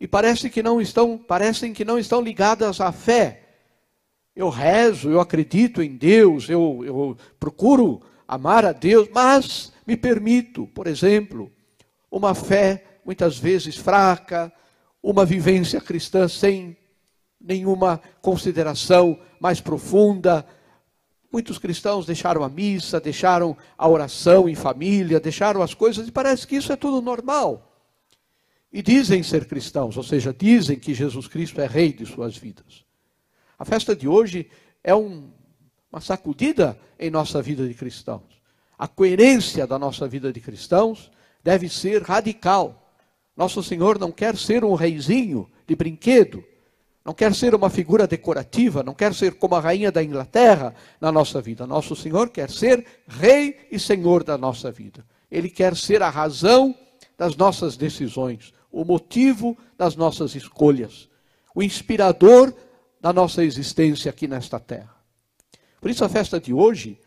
e 0.00 0.08
parece 0.08 0.48
que 0.48 0.62
não 0.62 0.80
estão, 0.80 1.18
parecem 1.18 1.72
que 1.72 1.84
não 1.84 1.98
estão 1.98 2.22
ligadas 2.22 2.80
à 2.80 2.90
fé. 2.90 3.42
Eu 4.34 4.48
rezo, 4.48 5.10
eu 5.10 5.20
acredito 5.20 5.82
em 5.82 5.96
Deus, 5.96 6.48
eu, 6.48 6.82
eu 6.84 7.16
procuro 7.38 8.00
amar 8.26 8.64
a 8.64 8.72
Deus, 8.72 9.08
mas 9.12 9.72
me 9.86 9.96
permito, 9.96 10.66
por 10.68 10.86
exemplo, 10.86 11.52
uma 12.10 12.34
fé 12.34 12.84
muitas 13.04 13.36
vezes 13.38 13.76
fraca, 13.76 14.52
uma 15.02 15.24
vivência 15.24 15.80
cristã 15.80 16.26
sem 16.26 16.76
nenhuma 17.40 18.00
consideração 18.22 19.18
mais 19.38 19.60
profunda, 19.60 20.46
Muitos 21.32 21.58
cristãos 21.58 22.06
deixaram 22.06 22.42
a 22.42 22.48
missa, 22.48 23.00
deixaram 23.00 23.56
a 23.78 23.88
oração 23.88 24.48
em 24.48 24.56
família, 24.56 25.20
deixaram 25.20 25.62
as 25.62 25.72
coisas 25.72 26.08
e 26.08 26.10
parece 26.10 26.44
que 26.44 26.56
isso 26.56 26.72
é 26.72 26.76
tudo 26.76 27.00
normal. 27.00 27.69
E 28.72 28.82
dizem 28.82 29.22
ser 29.22 29.46
cristãos, 29.46 29.96
ou 29.96 30.02
seja, 30.02 30.32
dizem 30.32 30.78
que 30.78 30.94
Jesus 30.94 31.26
Cristo 31.26 31.60
é 31.60 31.66
rei 31.66 31.92
de 31.92 32.06
suas 32.06 32.36
vidas. 32.36 32.84
A 33.58 33.64
festa 33.64 33.96
de 33.96 34.06
hoje 34.06 34.48
é 34.82 34.94
um, 34.94 35.30
uma 35.90 36.00
sacudida 36.00 36.78
em 36.98 37.10
nossa 37.10 37.42
vida 37.42 37.66
de 37.66 37.74
cristãos. 37.74 38.40
A 38.78 38.86
coerência 38.86 39.66
da 39.66 39.78
nossa 39.78 40.06
vida 40.06 40.32
de 40.32 40.40
cristãos 40.40 41.10
deve 41.42 41.68
ser 41.68 42.02
radical. 42.02 42.94
Nosso 43.36 43.62
Senhor 43.62 43.98
não 43.98 44.12
quer 44.12 44.36
ser 44.36 44.64
um 44.64 44.74
reizinho 44.74 45.50
de 45.66 45.74
brinquedo, 45.74 46.44
não 47.04 47.14
quer 47.14 47.34
ser 47.34 47.54
uma 47.54 47.70
figura 47.70 48.06
decorativa, 48.06 48.82
não 48.82 48.94
quer 48.94 49.14
ser 49.14 49.34
como 49.34 49.54
a 49.54 49.60
rainha 49.60 49.90
da 49.90 50.02
Inglaterra 50.02 50.74
na 51.00 51.10
nossa 51.10 51.40
vida. 51.40 51.66
Nosso 51.66 51.96
Senhor 51.96 52.30
quer 52.30 52.50
ser 52.50 52.86
rei 53.08 53.68
e 53.70 53.78
senhor 53.78 54.22
da 54.22 54.38
nossa 54.38 54.70
vida. 54.70 55.04
Ele 55.30 55.48
quer 55.48 55.76
ser 55.76 56.02
a 56.02 56.10
razão 56.10 56.74
das 57.16 57.36
nossas 57.36 57.76
decisões, 57.76 58.52
o 58.70 58.84
motivo 58.84 59.56
das 59.76 59.96
nossas 59.96 60.34
escolhas, 60.34 61.08
o 61.54 61.62
inspirador 61.62 62.54
da 63.00 63.12
nossa 63.12 63.44
existência 63.44 64.10
aqui 64.10 64.28
nesta 64.28 64.60
terra. 64.60 64.94
Por 65.80 65.90
isso 65.90 66.04
a 66.04 66.08
festa 66.08 66.40
de 66.40 66.52
hoje 66.52 66.98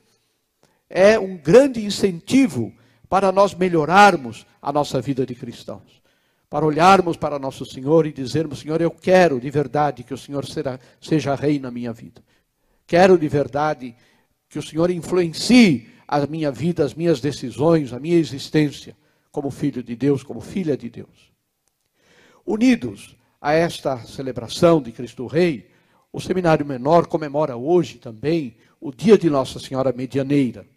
é 0.89 1.19
um 1.19 1.37
grande 1.37 1.83
incentivo 1.85 2.73
para 3.07 3.31
nós 3.31 3.53
melhorarmos 3.53 4.45
a 4.61 4.71
nossa 4.71 4.99
vida 4.99 5.25
de 5.25 5.35
cristãos 5.35 6.03
para 6.53 6.67
olharmos 6.67 7.17
para 7.17 7.39
nosso 7.39 7.65
Senhor 7.65 8.05
e 8.05 8.13
dizermos: 8.13 8.59
Senhor, 8.59 8.79
eu 8.79 8.91
quero 8.91 9.39
de 9.39 9.49
verdade 9.49 10.03
que 10.03 10.13
o 10.13 10.17
Senhor 10.19 10.45
será, 10.45 10.79
seja 11.01 11.33
rei 11.33 11.57
na 11.57 11.71
minha 11.71 11.91
vida. 11.91 12.21
Quero 12.85 13.17
de 13.17 13.27
verdade 13.27 13.95
que 14.47 14.59
o 14.59 14.61
Senhor 14.61 14.91
influencie 14.91 15.89
a 16.07 16.27
minha 16.27 16.51
vida, 16.51 16.85
as 16.85 16.93
minhas 16.93 17.19
decisões, 17.19 17.91
a 17.91 17.99
minha 17.99 18.17
existência 18.17 18.95
como 19.31 19.49
filho 19.49 19.81
de 19.81 19.95
Deus, 19.95 20.21
como 20.21 20.41
filha 20.41 20.77
de 20.77 20.91
Deus. 20.91 21.32
Unidos 22.45 23.15
a 23.41 23.53
esta 23.53 23.97
celebração 23.99 24.81
de 24.81 24.91
Cristo 24.91 25.25
Rei, 25.27 25.71
o 26.11 26.19
Seminário 26.19 26.65
Menor 26.65 27.07
comemora 27.07 27.55
hoje 27.55 27.97
também 27.97 28.57
o 28.81 28.91
dia 28.91 29.17
de 29.17 29.29
Nossa 29.29 29.59
Senhora 29.59 29.93
Medianeira. 29.93 30.67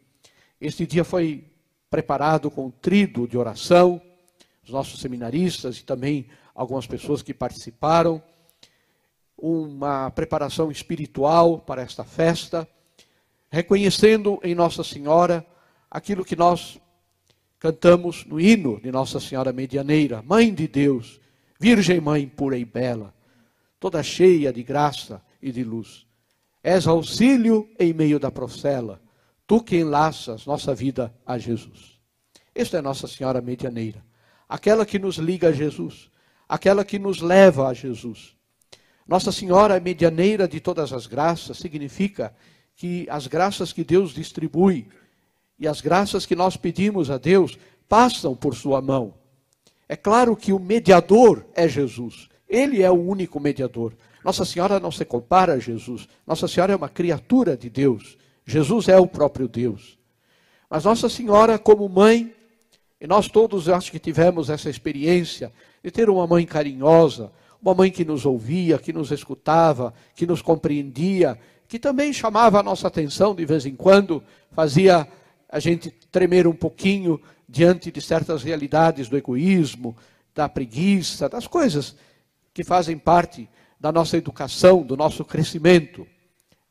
Este 0.61 0.87
dia 0.87 1.03
foi 1.03 1.45
preparado 1.91 2.53
com 2.53 2.67
um 2.67 2.71
trido 2.71 3.27
de 3.27 3.37
oração, 3.37 4.01
os 4.63 4.71
nossos 4.71 5.01
seminaristas 5.01 5.79
e 5.79 5.85
também 5.85 6.29
algumas 6.55 6.87
pessoas 6.87 7.21
que 7.21 7.35
participaram, 7.35 8.23
uma 9.37 10.09
preparação 10.13 10.71
espiritual 10.71 11.59
para 11.59 11.83
esta 11.83 12.05
festa, 12.05 12.67
reconhecendo 13.51 14.39
em 14.45 14.55
Nossa 14.55 14.85
Senhora 14.85 15.45
aquilo 15.91 16.25
que 16.25 16.37
nós 16.37 16.81
cantamos 17.59 18.25
no 18.25 18.41
hino 18.41 18.81
de 18.81 18.93
Nossa 18.93 19.19
Senhora 19.19 19.53
Medianeira, 19.53 20.23
Mãe 20.23 20.55
de 20.55 20.69
Deus, 20.69 21.21
Virgem 21.59 22.01
Mãe 22.01 22.27
pura 22.27 22.57
e 22.57 22.65
bela, 22.65 23.15
toda 23.81 24.03
cheia 24.03 24.53
de 24.53 24.63
graça 24.63 25.23
e 25.41 25.51
de 25.51 25.65
luz. 25.65 26.07
És 26.63 26.87
auxílio 26.87 27.69
em 27.79 27.93
meio 27.93 28.19
da 28.19 28.31
procela, 28.31 29.01
tu 29.47 29.63
que 29.63 29.77
enlaças 29.77 30.47
nossa 30.47 30.75
vida 30.75 31.15
a 31.25 31.39
Jesus. 31.39 32.01
Esta 32.55 32.79
é 32.79 32.83
Nossa 32.83 33.07
Senhora 33.07 33.41
Medianeira 33.41 34.07
aquela 34.49 34.87
que 34.87 34.99
nos 34.99 35.17
liga 35.17 35.49
a 35.49 35.53
Jesus, 35.53 36.11
aquela 36.49 36.85
que 36.85 36.99
nos 36.99 37.21
leva 37.21 37.69
a 37.69 37.75
Jesus. 37.75 38.37
Nossa 39.07 39.31
Senhora 39.31 39.79
medianeira 39.81 40.49
de 40.49 40.61
todas 40.61 40.93
as 40.93 41.07
graças 41.07 41.59
significa 41.59 42.35
que 42.75 43.07
as 43.09 43.27
graças 43.27 43.73
que 43.73 43.85
Deus 43.85 44.13
distribui 44.13 44.89
e 45.59 45.67
as 45.67 45.81
graças 45.81 46.27
que 46.27 46.37
nós 46.37 46.57
pedimos 46.57 47.11
a 47.11 47.19
Deus 47.19 47.59
passam 47.89 48.35
por 48.35 48.55
sua 48.55 48.83
mão. 48.83 49.15
É 49.89 49.97
claro 49.97 50.37
que 50.37 50.53
o 50.53 50.59
mediador 50.59 51.45
é 51.55 51.69
Jesus. 51.69 52.29
Ele 52.49 52.83
é 52.83 52.91
o 52.91 52.95
único 52.95 53.39
mediador. 53.41 53.93
Nossa 54.25 54.45
Senhora 54.45 54.81
não 54.81 54.91
se 54.91 55.05
compara 55.05 55.55
a 55.55 55.59
Jesus. 55.59 56.09
Nossa 56.27 56.49
Senhora 56.49 56.73
é 56.73 56.77
uma 56.77 56.89
criatura 56.89 57.57
de 57.57 57.71
Deus. 57.71 58.19
Jesus 58.45 58.89
é 58.89 58.99
o 58.99 59.07
próprio 59.07 59.47
Deus. 59.47 59.99
Mas 60.69 60.85
Nossa 60.85 61.09
Senhora, 61.09 61.59
como 61.59 61.89
mãe, 61.89 62.35
e 63.01 63.07
nós 63.07 63.29
todos, 63.29 63.69
acho 63.69 63.93
que 63.93 63.99
tivemos 63.99 64.51
essa 64.51 64.71
experiência 64.71 65.53
de 65.83 65.91
ter 65.91 66.09
uma 66.09 66.27
mãe 66.27 66.45
carinhosa, 66.45 67.31
uma 67.63 67.75
mãe 67.75 67.91
que 67.91 68.05
nos 68.05 68.25
ouvia, 68.27 68.79
que 68.79 68.93
nos 68.93 69.11
escutava, 69.13 69.93
que 70.15 70.27
nos 70.27 70.43
compreendia, 70.43 71.39
que 71.69 71.79
também 71.79 72.13
chamava 72.13 72.61
a 72.61 72.63
nossa 72.63 72.89
atenção 72.89 73.35
de 73.35 73.45
vez 73.45 73.67
em 73.67 73.75
quando, 73.75 74.23
fazia 74.53 75.07
a 75.49 75.61
gente 75.61 75.91
tremer 76.11 76.47
um 76.47 76.53
pouquinho 76.53 77.21
diante 77.57 77.91
de 77.91 78.03
certas 78.03 78.43
realidades 78.43 79.09
do 79.09 79.17
egoísmo, 79.17 79.97
da 80.35 80.47
preguiça, 80.47 81.27
das 81.27 81.47
coisas 81.47 81.97
que 82.53 82.63
fazem 82.63 82.99
parte 82.99 83.49
da 83.81 83.91
nossa 83.91 84.19
educação, 84.19 84.83
do 84.83 84.95
nosso 84.95 85.25
crescimento. 85.25 86.07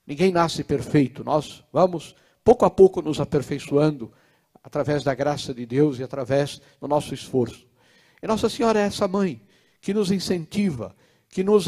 Ninguém 0.06 0.32
nasce 0.32 0.63
perfeito, 0.63 1.24
nós 1.24 1.63
vamos 1.74 2.15
pouco 2.44 2.65
a 2.65 2.70
pouco 2.70 3.01
nos 3.01 3.20
aperfeiçoando 3.20 4.13
através 4.63 5.04
da 5.04 5.15
graça 5.15 5.56
de 5.56 5.65
Deus 5.65 5.98
e 5.98 6.04
através 6.04 6.62
do 6.80 6.88
nosso 6.88 7.15
esforço. 7.15 7.65
E 8.22 8.27
Nossa 8.27 8.48
Senhora 8.48 8.80
é 8.80 8.84
essa 8.84 9.08
mãe 9.08 9.42
que 9.82 9.92
nos 9.92 10.12
incentiva, 10.12 10.96
que 11.30 11.44
nos, 11.44 11.65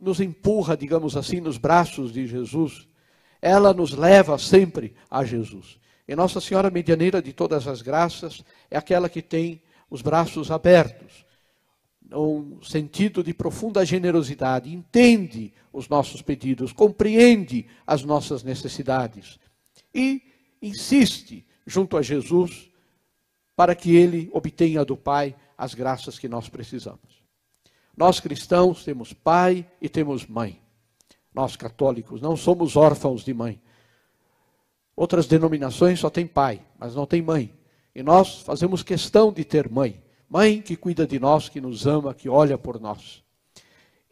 nos 0.00 0.20
empurra, 0.20 0.76
digamos 0.76 1.16
assim, 1.16 1.40
nos 1.40 1.56
braços 1.56 2.12
de 2.12 2.26
Jesus. 2.26 2.88
Ela 3.40 3.72
nos 3.72 3.92
leva 3.92 4.36
sempre 4.38 4.92
a 5.08 5.24
Jesus. 5.24 5.78
E 6.10 6.16
Nossa 6.16 6.40
Senhora 6.40 6.72
Medianeira 6.72 7.22
de 7.22 7.32
todas 7.32 7.68
as 7.68 7.82
graças 7.82 8.42
é 8.68 8.76
aquela 8.76 9.08
que 9.08 9.22
tem 9.22 9.62
os 9.88 10.02
braços 10.02 10.50
abertos, 10.50 11.24
um 12.12 12.60
sentido 12.64 13.22
de 13.22 13.32
profunda 13.32 13.86
generosidade, 13.86 14.74
entende 14.74 15.52
os 15.72 15.88
nossos 15.88 16.20
pedidos, 16.20 16.72
compreende 16.72 17.68
as 17.86 18.02
nossas 18.02 18.42
necessidades 18.42 19.38
e 19.94 20.20
insiste 20.60 21.46
junto 21.64 21.96
a 21.96 22.02
Jesus, 22.02 22.68
para 23.54 23.76
que 23.76 23.94
ele 23.94 24.28
obtenha 24.32 24.84
do 24.84 24.96
Pai 24.96 25.36
as 25.56 25.74
graças 25.74 26.18
que 26.18 26.28
nós 26.28 26.48
precisamos. 26.48 27.22
Nós 27.96 28.18
cristãos 28.18 28.82
temos 28.82 29.12
pai 29.12 29.64
e 29.80 29.88
temos 29.88 30.26
mãe. 30.26 30.60
Nós 31.32 31.54
católicos 31.54 32.20
não 32.20 32.36
somos 32.36 32.74
órfãos 32.74 33.24
de 33.24 33.32
mãe. 33.32 33.60
Outras 35.00 35.26
denominações 35.26 35.98
só 35.98 36.10
têm 36.10 36.26
pai, 36.26 36.60
mas 36.78 36.94
não 36.94 37.06
tem 37.06 37.22
mãe. 37.22 37.50
E 37.94 38.02
nós 38.02 38.42
fazemos 38.42 38.82
questão 38.82 39.32
de 39.32 39.46
ter 39.46 39.66
mãe. 39.66 39.98
Mãe 40.28 40.60
que 40.60 40.76
cuida 40.76 41.06
de 41.06 41.18
nós, 41.18 41.48
que 41.48 41.58
nos 41.58 41.86
ama, 41.86 42.12
que 42.12 42.28
olha 42.28 42.58
por 42.58 42.78
nós. 42.78 43.24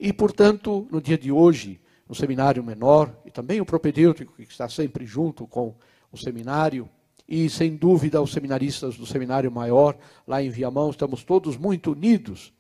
E, 0.01 0.15
portanto, 0.15 0.89
no 0.91 0.99
dia 0.99 1.19
de 1.19 1.31
hoje, 1.31 1.79
no 2.09 2.15
seminário 2.15 2.65
menor, 2.65 3.15
e 3.27 3.31
também 3.31 3.61
o 3.61 3.67
propedêutico, 3.67 4.33
que 4.33 4.45
está 4.45 4.67
sempre 4.67 5.05
junto 5.05 5.47
com 5.47 5.77
o 6.11 6.17
seminário, 6.17 6.89
e, 7.29 7.51
sem 7.51 7.77
dúvida, 7.77 8.23
os 8.23 8.33
seminaristas 8.33 8.97
do 8.97 9.05
Seminário 9.05 9.53
Maior, 9.53 9.95
lá 10.27 10.43
em 10.43 10.49
Viamão, 10.49 10.89
estamos 10.89 11.23
todos 11.23 11.59
muito 11.59 11.93
unidos, 11.93 12.51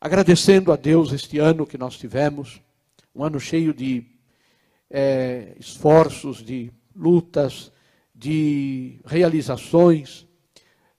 agradecendo 0.00 0.70
a 0.70 0.76
Deus 0.76 1.12
este 1.12 1.40
ano 1.40 1.66
que 1.66 1.76
nós 1.76 1.98
tivemos, 1.98 2.62
um 3.12 3.24
ano 3.24 3.40
cheio 3.40 3.74
de 3.74 4.06
é, 4.88 5.56
esforços, 5.58 6.36
de 6.36 6.70
lutas, 6.96 7.70
de 8.14 8.98
realizações. 9.04 10.26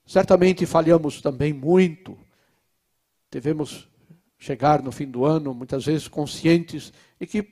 Certamente 0.06 0.64
falhamos 0.64 1.20
também 1.20 1.52
muito, 1.52 2.16
devemos 3.30 3.88
chegar 4.38 4.82
no 4.82 4.92
fim 4.92 5.06
do 5.06 5.24
ano, 5.24 5.52
muitas 5.52 5.84
vezes 5.84 6.06
conscientes 6.06 6.92
de 7.20 7.26
que 7.26 7.42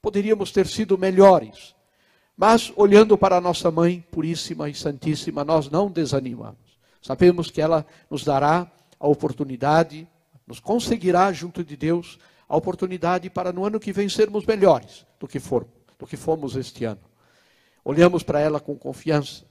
poderíamos 0.00 0.52
ter 0.52 0.66
sido 0.66 0.98
melhores. 0.98 1.74
Mas, 2.36 2.72
olhando 2.76 3.16
para 3.16 3.36
a 3.36 3.40
nossa 3.40 3.70
Mãe 3.70 4.04
Puríssima 4.10 4.68
e 4.68 4.74
Santíssima, 4.74 5.44
nós 5.44 5.70
não 5.70 5.90
desanimamos. 5.90 6.78
Sabemos 7.00 7.50
que 7.50 7.60
ela 7.60 7.86
nos 8.10 8.24
dará 8.24 8.70
a 8.98 9.08
oportunidade, 9.08 10.06
nos 10.46 10.60
conseguirá 10.60 11.32
junto 11.32 11.64
de 11.64 11.76
Deus 11.76 12.18
a 12.48 12.56
oportunidade 12.56 13.30
para 13.30 13.52
no 13.52 13.64
ano 13.64 13.80
que 13.80 13.92
vem 13.92 14.08
sermos 14.08 14.44
melhores 14.44 15.06
do 15.18 15.26
que, 15.26 15.40
for, 15.40 15.66
do 15.98 16.06
que 16.06 16.16
fomos 16.16 16.56
este 16.56 16.84
ano. 16.84 17.00
Olhamos 17.84 18.22
para 18.22 18.40
ela 18.40 18.58
com 18.58 18.76
confiança, 18.76 19.44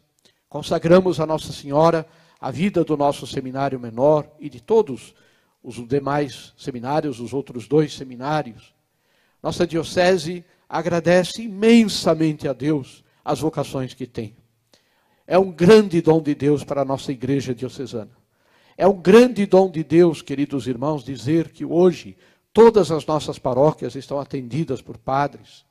consagramos 0.50 1.20
a 1.20 1.26
Nossa 1.26 1.54
Senhora 1.54 2.06
a 2.44 2.52
vida 2.52 2.84
do 2.84 2.98
nosso 2.98 3.26
seminário 3.26 3.80
menor 3.80 4.30
e 4.38 4.50
de 4.50 4.60
todos 4.60 5.16
os 5.64 5.76
demais 5.88 6.54
seminários, 6.58 7.22
os 7.22 7.34
outros 7.34 7.70
dois 7.70 7.94
seminários. 7.94 8.76
Nossa 9.42 9.66
diocese 9.66 10.44
agradece 10.68 11.44
imensamente 11.44 12.46
a 12.46 12.52
Deus 12.52 13.02
as 13.24 13.40
vocações 13.40 13.94
que 13.94 14.06
tem. 14.06 14.36
É 15.26 15.40
um 15.40 15.52
grande 15.52 16.02
dom 16.02 16.22
de 16.22 16.36
Deus 16.36 16.66
para 16.66 16.82
a 16.82 16.86
nossa 16.86 17.14
igreja 17.14 17.56
diocesana. 17.56 18.12
É 18.76 18.86
um 18.86 19.02
grande 19.02 19.46
dom 19.46 19.72
de 19.72 19.82
Deus, 19.82 20.22
queridos 20.22 20.68
irmãos, 20.68 21.02
dizer 21.02 21.50
que 21.50 21.64
hoje 21.64 22.18
todas 22.52 22.92
as 22.92 23.06
nossas 23.06 23.40
paróquias 23.40 23.96
estão 23.96 24.20
atendidas 24.20 24.82
por 24.82 24.98
padres. 24.98 25.64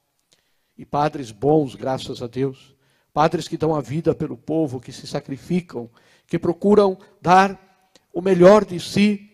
E 0.77 0.85
padres 0.85 1.31
bons, 1.31 1.75
graças 1.75 2.23
a 2.23 2.27
Deus. 2.27 2.75
Padres 3.13 3.47
que 3.47 3.57
dão 3.57 3.75
a 3.75 3.81
vida 3.81 4.15
pelo 4.15 4.37
povo, 4.37 4.81
que 4.81 4.93
se 4.93 5.07
sacrificam, 5.07 5.91
que 6.27 6.39
procuram 6.39 6.99
dar 7.21 7.89
o 8.13 8.23
melhor 8.23 8.65
de 8.65 8.81
si, 8.81 9.31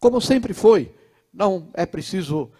como 0.00 0.20
sempre 0.20 0.52
foi. 0.52 0.92
Não 1.32 1.68
é 1.74 1.86
preciso 1.86 2.50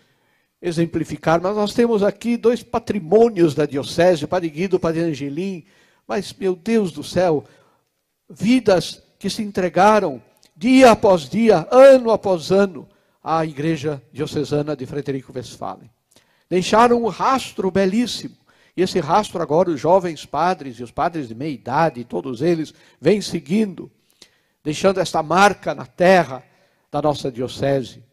exemplificar, 0.60 1.40
mas 1.42 1.56
nós 1.56 1.74
temos 1.74 2.04
aqui 2.04 2.36
dois 2.36 2.62
patrimônios 2.62 3.54
da 3.54 3.66
diocese, 3.66 4.24
o 4.24 4.28
Padre 4.28 4.48
Guido, 4.48 4.76
o 4.76 4.80
Padre 4.80 5.00
Angelim, 5.00 5.64
mas, 6.06 6.32
meu 6.32 6.54
Deus 6.54 6.92
do 6.92 7.02
céu, 7.02 7.44
vidas 8.30 9.02
que 9.18 9.28
se 9.28 9.42
entregaram 9.42 10.22
dia 10.56 10.92
após 10.92 11.28
dia, 11.28 11.66
ano 11.70 12.10
após 12.10 12.52
ano, 12.52 12.88
à 13.22 13.44
Igreja 13.44 14.02
Diocesana 14.12 14.76
de 14.76 14.86
Frederico 14.86 15.32
Westphalen. 15.34 15.90
Deixaram 16.52 17.02
um 17.02 17.08
rastro 17.08 17.70
belíssimo. 17.70 18.36
E 18.76 18.82
esse 18.82 19.00
rastro 19.00 19.40
agora 19.40 19.70
os 19.70 19.80
jovens 19.80 20.26
padres 20.26 20.78
e 20.78 20.82
os 20.82 20.90
padres 20.90 21.28
de 21.28 21.34
meia 21.34 21.54
idade, 21.54 22.04
todos 22.04 22.42
eles, 22.42 22.74
vêm 23.00 23.22
seguindo, 23.22 23.90
deixando 24.62 25.00
esta 25.00 25.22
marca 25.22 25.74
na 25.74 25.86
terra 25.86 26.44
da 26.90 27.00
nossa 27.00 27.32
diocese. 27.32 28.04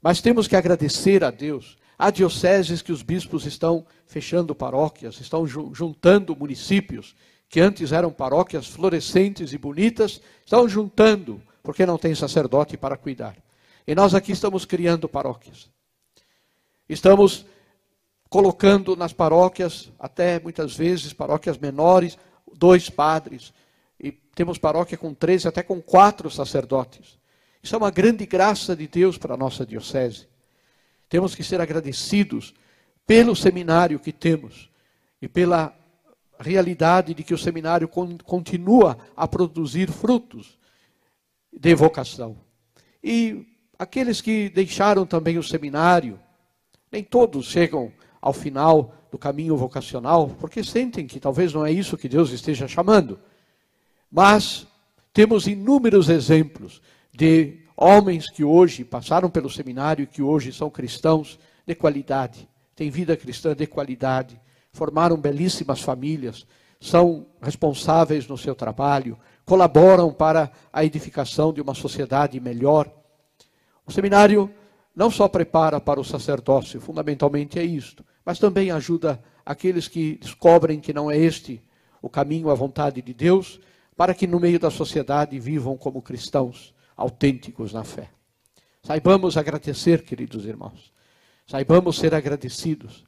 Mas 0.00 0.20
temos 0.20 0.46
que 0.46 0.54
agradecer 0.54 1.24
a 1.24 1.32
Deus 1.32 1.76
Há 1.98 2.10
dioceses 2.10 2.80
que 2.80 2.92
os 2.92 3.02
bispos 3.02 3.44
estão 3.44 3.84
fechando 4.06 4.54
paróquias, 4.54 5.20
estão 5.20 5.44
juntando 5.46 6.34
municípios 6.34 7.14
que 7.46 7.60
antes 7.60 7.90
eram 7.90 8.10
paróquias 8.12 8.66
florescentes 8.68 9.52
e 9.52 9.58
bonitas, 9.58 10.18
estão 10.42 10.66
juntando, 10.66 11.42
porque 11.62 11.84
não 11.84 11.98
tem 11.98 12.14
sacerdote 12.14 12.78
para 12.78 12.96
cuidar. 12.96 13.36
E 13.84 13.94
nós 13.94 14.14
aqui 14.14 14.30
estamos 14.30 14.64
criando 14.64 15.10
paróquias. 15.10 15.68
Estamos 16.88 17.44
colocando 18.30 18.94
nas 18.94 19.12
paróquias, 19.12 19.92
até 19.98 20.38
muitas 20.38 20.76
vezes 20.76 21.12
paróquias 21.12 21.58
menores, 21.58 22.16
dois 22.56 22.88
padres. 22.88 23.52
E 23.98 24.12
temos 24.12 24.56
paróquia 24.56 24.96
com 24.96 25.12
três, 25.12 25.44
até 25.44 25.64
com 25.64 25.82
quatro 25.82 26.30
sacerdotes. 26.30 27.18
Isso 27.60 27.74
é 27.74 27.78
uma 27.78 27.90
grande 27.90 28.24
graça 28.24 28.76
de 28.76 28.86
Deus 28.86 29.18
para 29.18 29.34
a 29.34 29.36
nossa 29.36 29.66
diocese. 29.66 30.28
Temos 31.08 31.34
que 31.34 31.42
ser 31.42 31.60
agradecidos 31.60 32.54
pelo 33.04 33.34
seminário 33.34 33.98
que 33.98 34.12
temos 34.12 34.70
e 35.20 35.28
pela 35.28 35.76
realidade 36.38 37.12
de 37.12 37.24
que 37.24 37.34
o 37.34 37.38
seminário 37.38 37.88
continua 38.24 38.96
a 39.16 39.26
produzir 39.26 39.90
frutos 39.90 40.56
de 41.52 41.74
vocação. 41.74 42.38
E 43.02 43.44
aqueles 43.76 44.20
que 44.20 44.48
deixaram 44.48 45.04
também 45.04 45.36
o 45.36 45.42
seminário, 45.42 46.18
nem 46.92 47.02
todos 47.02 47.46
chegam 47.46 47.92
ao 48.20 48.32
final 48.32 48.94
do 49.10 49.18
caminho 49.18 49.56
vocacional, 49.56 50.28
porque 50.38 50.62
sentem 50.62 51.06
que 51.06 51.18
talvez 51.18 51.52
não 51.52 51.64
é 51.64 51.72
isso 51.72 51.96
que 51.96 52.08
Deus 52.08 52.30
esteja 52.30 52.68
chamando. 52.68 53.18
Mas 54.10 54.66
temos 55.12 55.46
inúmeros 55.46 56.08
exemplos 56.08 56.80
de 57.12 57.60
Homens 57.82 58.28
que 58.28 58.44
hoje 58.44 58.84
passaram 58.84 59.30
pelo 59.30 59.48
seminário, 59.48 60.06
que 60.06 60.20
hoje 60.20 60.52
são 60.52 60.68
cristãos 60.68 61.38
de 61.66 61.74
qualidade, 61.74 62.46
têm 62.76 62.90
vida 62.90 63.16
cristã 63.16 63.56
de 63.56 63.66
qualidade, 63.66 64.38
formaram 64.70 65.16
belíssimas 65.16 65.80
famílias, 65.80 66.46
são 66.78 67.26
responsáveis 67.40 68.28
no 68.28 68.36
seu 68.36 68.54
trabalho, 68.54 69.18
colaboram 69.46 70.12
para 70.12 70.52
a 70.70 70.84
edificação 70.84 71.54
de 71.54 71.62
uma 71.62 71.72
sociedade 71.72 72.38
melhor. 72.38 72.86
O 73.86 73.90
seminário 73.90 74.50
não 75.00 75.10
só 75.10 75.26
prepara 75.26 75.80
para 75.80 75.98
o 75.98 76.04
sacerdócio, 76.04 76.78
fundamentalmente 76.78 77.58
é 77.58 77.64
isto, 77.64 78.04
mas 78.22 78.38
também 78.38 78.70
ajuda 78.70 79.18
aqueles 79.46 79.88
que 79.88 80.18
descobrem 80.18 80.78
que 80.78 80.92
não 80.92 81.10
é 81.10 81.16
este 81.16 81.62
o 82.02 82.10
caminho, 82.10 82.50
a 82.50 82.54
vontade 82.54 83.00
de 83.00 83.14
Deus, 83.14 83.58
para 83.96 84.12
que 84.12 84.26
no 84.26 84.38
meio 84.38 84.60
da 84.60 84.70
sociedade 84.70 85.40
vivam 85.40 85.74
como 85.74 86.02
cristãos 86.02 86.74
autênticos 86.94 87.72
na 87.72 87.82
fé. 87.82 88.10
Saibamos 88.82 89.38
agradecer, 89.38 90.02
queridos 90.02 90.44
irmãos. 90.44 90.92
Saibamos 91.46 91.98
ser 91.98 92.14
agradecidos. 92.14 93.06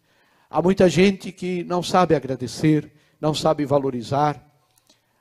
Há 0.48 0.62
muita 0.62 0.88
gente 0.88 1.30
que 1.30 1.62
não 1.62 1.82
sabe 1.82 2.14
agradecer, 2.14 2.90
não 3.20 3.34
sabe 3.34 3.66
valorizar. 3.66 4.42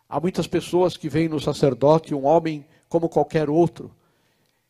Há 0.08 0.22
muitas 0.22 0.48
pessoas 0.48 0.96
que 0.96 1.10
veem 1.10 1.28
no 1.28 1.38
sacerdote 1.38 2.16
um 2.16 2.26
homem 2.26 2.66
como 2.88 3.10
qualquer 3.10 3.50
outro. 3.50 3.94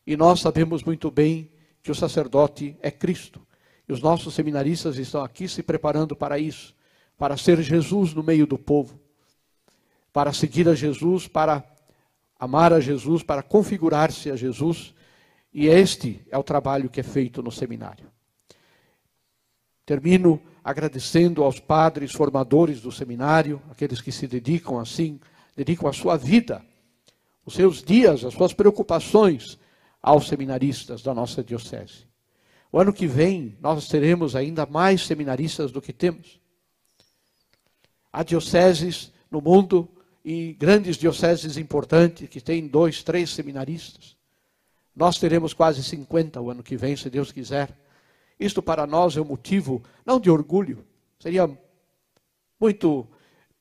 E 0.04 0.16
nós 0.16 0.40
sabemos 0.40 0.82
muito 0.82 1.08
bem 1.08 1.48
que 1.82 1.90
o 1.90 1.94
sacerdote 1.94 2.76
é 2.80 2.90
Cristo. 2.90 3.44
E 3.88 3.92
os 3.92 4.00
nossos 4.00 4.34
seminaristas 4.34 4.96
estão 4.96 5.24
aqui 5.24 5.48
se 5.48 5.62
preparando 5.62 6.14
para 6.14 6.38
isso, 6.38 6.74
para 7.18 7.36
ser 7.36 7.60
Jesus 7.60 8.14
no 8.14 8.22
meio 8.22 8.46
do 8.46 8.56
povo, 8.56 8.98
para 10.12 10.32
seguir 10.32 10.68
a 10.68 10.74
Jesus, 10.74 11.26
para 11.26 11.64
amar 12.38 12.72
a 12.72 12.80
Jesus, 12.80 13.22
para 13.22 13.42
configurar-se 13.42 14.30
a 14.30 14.36
Jesus, 14.36 14.94
e 15.52 15.66
este 15.66 16.24
é 16.30 16.38
o 16.38 16.42
trabalho 16.42 16.88
que 16.88 17.00
é 17.00 17.02
feito 17.02 17.42
no 17.42 17.50
seminário. 17.50 18.10
Termino 19.84 20.40
agradecendo 20.64 21.42
aos 21.42 21.58
padres 21.58 22.12
formadores 22.12 22.80
do 22.80 22.92
seminário, 22.92 23.60
aqueles 23.70 24.00
que 24.00 24.12
se 24.12 24.26
dedicam 24.26 24.78
assim, 24.78 25.20
dedicam 25.56 25.88
a 25.88 25.92
sua 25.92 26.16
vida, 26.16 26.64
os 27.44 27.54
seus 27.54 27.82
dias, 27.82 28.24
as 28.24 28.34
suas 28.34 28.52
preocupações 28.52 29.58
aos 30.02 30.26
seminaristas 30.26 31.02
da 31.02 31.14
nossa 31.14 31.44
diocese. 31.44 32.06
O 32.72 32.80
ano 32.80 32.92
que 32.92 33.06
vem 33.06 33.56
nós 33.60 33.86
teremos 33.86 34.34
ainda 34.34 34.66
mais 34.66 35.06
seminaristas 35.06 35.70
do 35.70 35.80
que 35.80 35.92
temos. 35.92 36.40
Há 38.12 38.22
dioceses 38.22 39.12
no 39.30 39.40
mundo 39.40 39.88
e 40.24 40.54
grandes 40.54 40.96
dioceses 40.96 41.56
importantes 41.56 42.28
que 42.28 42.40
têm 42.40 42.66
dois, 42.66 43.02
três 43.02 43.30
seminaristas. 43.30 44.16
Nós 44.94 45.18
teremos 45.18 45.54
quase 45.54 45.82
50 45.82 46.40
o 46.40 46.50
ano 46.50 46.62
que 46.62 46.76
vem, 46.76 46.96
se 46.96 47.08
Deus 47.08 47.30
quiser. 47.30 47.78
Isto 48.38 48.62
para 48.62 48.86
nós 48.86 49.16
é 49.16 49.20
um 49.20 49.26
motivo 49.26 49.82
não 50.04 50.18
de 50.18 50.30
orgulho, 50.30 50.84
seria 51.18 51.48
muito 52.60 53.06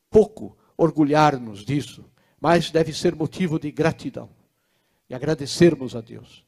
pouco 0.10 0.58
orgulhar-nos 0.76 1.64
disso, 1.64 2.04
mas 2.40 2.72
deve 2.72 2.92
ser 2.92 3.16
motivo 3.16 3.60
de 3.60 3.72
gratidão 3.72 4.30
e 5.12 5.14
agradecermos 5.14 5.94
a 5.94 6.00
Deus 6.00 6.42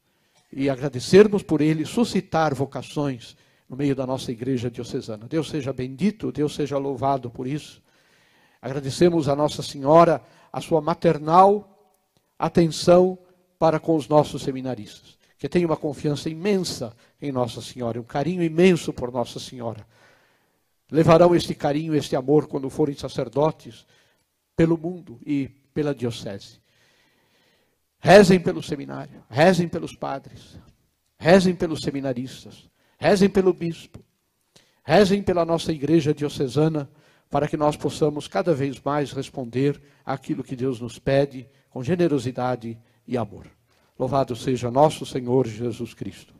e 0.49 0.69
agradecermos 0.69 1.43
por 1.43 1.59
Ele 1.59 1.85
suscitar 1.85 2.55
vocações 2.55 3.35
no 3.67 3.75
meio 3.75 3.93
da 3.93 4.07
nossa 4.07 4.31
igreja 4.31 4.71
diocesana. 4.71 5.27
Deus 5.27 5.49
seja 5.49 5.73
bendito, 5.73 6.31
Deus 6.31 6.55
seja 6.55 6.77
louvado 6.77 7.29
por 7.29 7.45
isso. 7.45 7.83
Agradecemos 8.61 9.27
a 9.27 9.35
Nossa 9.35 9.61
Senhora 9.61 10.23
a 10.51 10.61
sua 10.61 10.79
maternal 10.79 11.93
atenção 12.39 13.17
para 13.59 13.81
com 13.81 13.97
os 13.97 14.07
nossos 14.07 14.41
seminaristas, 14.41 15.17
que 15.37 15.49
têm 15.49 15.65
uma 15.65 15.75
confiança 15.75 16.29
imensa 16.29 16.95
em 17.21 17.33
Nossa 17.33 17.61
Senhora, 17.61 17.99
um 17.99 18.05
carinho 18.05 18.41
imenso 18.41 18.93
por 18.93 19.11
Nossa 19.11 19.41
Senhora. 19.41 19.85
Levarão 20.89 21.35
este 21.35 21.53
carinho, 21.53 21.93
este 21.93 22.15
amor 22.15 22.47
quando 22.47 22.69
forem 22.69 22.95
sacerdotes 22.95 23.85
pelo 24.55 24.77
mundo 24.77 25.19
e 25.25 25.49
pela 25.73 25.93
diocese. 25.93 26.62
Rezem 28.05 28.37
pelo 28.37 28.61
seminário, 28.61 29.23
rezem 29.29 29.65
pelos 29.65 29.95
padres, 29.95 30.59
rezem 31.17 31.55
pelos 31.55 31.79
seminaristas, 31.79 32.69
rezem 32.99 33.29
pelo 33.29 33.53
bispo, 33.53 34.03
rezem 34.83 35.23
pela 35.23 35.45
nossa 35.45 35.71
igreja 35.71 36.13
diocesana 36.13 36.91
para 37.29 37.47
que 37.47 37.55
nós 37.55 37.77
possamos 37.77 38.27
cada 38.27 38.53
vez 38.53 38.77
mais 38.83 39.13
responder 39.13 39.81
àquilo 40.03 40.43
que 40.43 40.53
Deus 40.53 40.81
nos 40.81 40.99
pede 40.99 41.47
com 41.69 41.81
generosidade 41.81 42.77
e 43.07 43.17
amor. 43.17 43.47
Louvado 43.97 44.35
seja 44.35 44.69
nosso 44.69 45.05
Senhor 45.05 45.47
Jesus 45.47 45.93
Cristo. 45.93 46.35